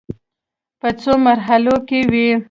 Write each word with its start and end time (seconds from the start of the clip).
په 0.79 0.89
څو 1.01 1.13
مرحلو 1.27 1.75
کې 1.87 1.99
وې. 2.11 2.29